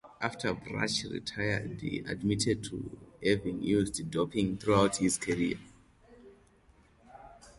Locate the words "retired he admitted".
1.03-2.63